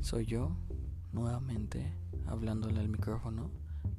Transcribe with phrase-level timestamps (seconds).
[0.00, 0.56] Soy yo,
[1.12, 1.92] nuevamente,
[2.26, 3.50] hablándole al micrófono,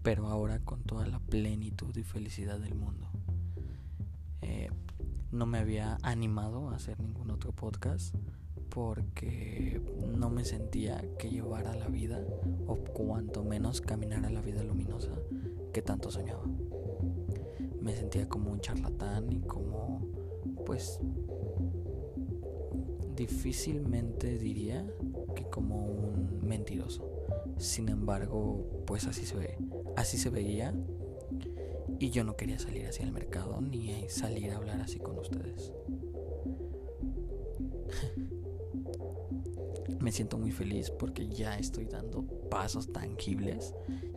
[0.01, 3.07] pero ahora con toda la plenitud y felicidad del mundo.
[4.41, 4.69] Eh,
[5.31, 8.15] no me había animado a hacer ningún otro podcast
[8.69, 9.81] porque
[10.17, 12.23] no me sentía que llevara la vida,
[12.65, 15.11] o cuanto menos caminara la vida luminosa
[15.73, 16.45] que tanto soñaba.
[17.81, 20.07] Me sentía como un charlatán y como,
[20.65, 21.01] pues,
[23.15, 24.87] difícilmente diría
[25.33, 27.09] que como un mentiroso.
[27.57, 29.57] Sin embargo, pues así se ve,
[29.95, 30.73] así se veía
[31.99, 35.73] y yo no quería salir hacia el mercado ni salir a hablar así con ustedes.
[39.99, 43.73] Me siento muy feliz porque ya estoy dando pasos tangibles,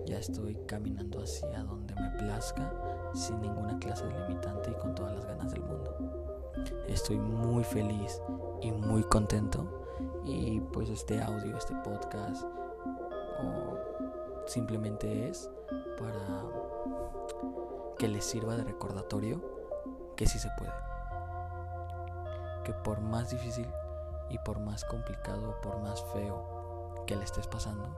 [0.07, 2.73] ya estoy caminando hacia donde me plazca
[3.15, 6.53] sin ninguna clase de limitante y con todas las ganas del mundo.
[6.87, 8.21] Estoy muy feliz
[8.61, 9.82] y muy contento
[10.25, 12.45] y pues este audio, este podcast
[13.41, 13.79] o
[14.47, 15.51] simplemente es
[15.99, 16.45] para
[17.99, 19.41] que les sirva de recordatorio
[20.17, 20.73] que sí se puede.
[22.65, 23.69] Que por más difícil
[24.29, 27.89] y por más complicado, por más feo que le estés pasando,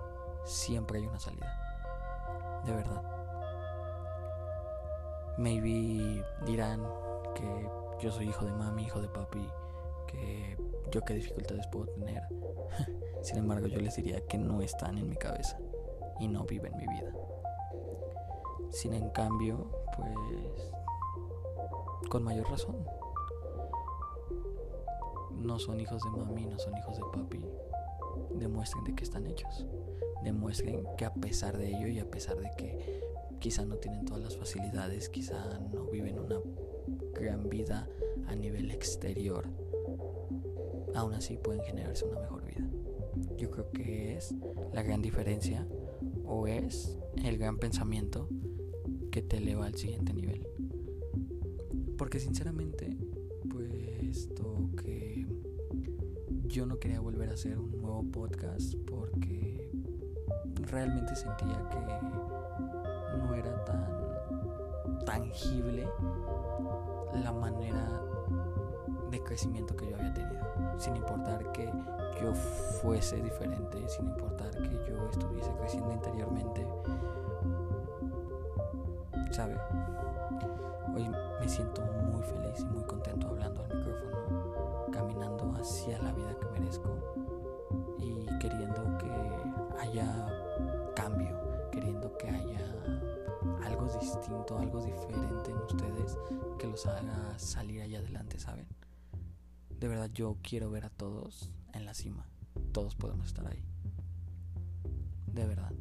[0.45, 2.63] siempre hay una salida.
[2.65, 3.03] De verdad.
[5.37, 6.87] Maybe dirán
[7.35, 7.69] que
[8.01, 9.51] yo soy hijo de mami, hijo de papi,
[10.95, 12.23] yo qué dificultades puedo tener.
[13.23, 15.59] Sin embargo, yo les diría que no están en mi cabeza
[16.21, 17.13] y no viven mi vida.
[18.71, 20.73] Sin en cambio, pues
[22.09, 22.77] con mayor razón.
[25.33, 27.45] No son hijos de mami, no son hijos de papi.
[28.37, 29.67] Demuestren de qué están hechos.
[30.23, 33.03] Demuestren que a pesar de ello y a pesar de que
[33.41, 36.39] quizá no tienen todas las facilidades, quizá no viven una
[37.13, 37.89] gran vida
[38.29, 39.49] a nivel exterior,
[40.95, 42.69] aún así pueden generarse una mejor vida.
[43.37, 44.35] Yo creo que es
[44.73, 45.67] la gran diferencia
[46.25, 48.29] o es el gran pensamiento
[49.11, 50.47] que te eleva al siguiente nivel.
[51.97, 52.97] Porque sinceramente,
[53.49, 55.27] puesto que
[56.47, 59.71] yo no quería volver a hacer un nuevo podcast porque
[60.63, 65.87] realmente sentía que no era tan tangible
[67.23, 68.14] la manera
[69.25, 70.45] crecimiento que yo había tenido
[70.79, 71.71] sin importar que
[72.21, 76.67] yo fuese diferente, sin importar que yo estuviese creciendo interiormente.
[79.31, 79.57] ¿Sabe?
[80.95, 81.09] Hoy
[81.41, 81.83] me siento
[82.13, 86.97] muy feliz y muy contento hablando al micrófono, caminando hacia la vida que merezco
[87.99, 91.37] y queriendo que haya cambio,
[91.73, 92.61] queriendo que haya
[93.65, 96.19] algo distinto, algo diferente en ustedes
[96.59, 98.69] que los haga salir allá adelante, ¿saben?
[99.81, 102.27] De verdad yo quiero ver a todos en la cima.
[102.73, 103.63] Todos podemos estar ahí.
[105.27, 105.73] De verdad.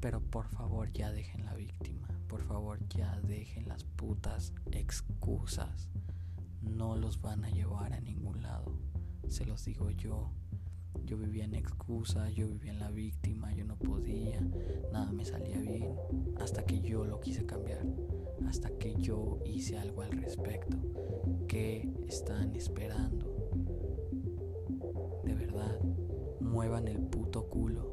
[0.00, 2.08] Pero por favor ya dejen la víctima.
[2.28, 5.88] Por favor ya dejen las putas excusas.
[6.62, 8.78] No los van a llevar a ningún lado.
[9.28, 10.30] Se los digo yo.
[11.04, 14.40] Yo vivía en excusa, yo vivía en la víctima, yo no podía,
[14.92, 15.96] nada me salía bien,
[16.40, 17.84] hasta que yo lo quise cambiar,
[18.46, 20.76] hasta que yo hice algo al respecto.
[21.48, 23.50] ¿Qué están esperando?
[25.24, 25.78] De verdad,
[26.40, 27.92] muevan el puto culo.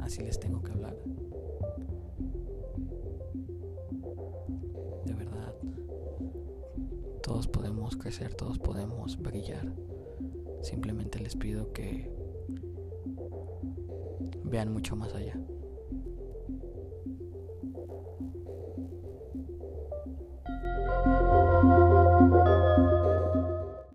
[0.00, 0.96] Así les tengo que hablar.
[5.04, 5.54] De verdad,
[7.22, 9.72] todos podemos crecer, todos podemos brillar.
[10.62, 12.10] Simplemente les pido que
[14.44, 15.38] vean mucho más allá.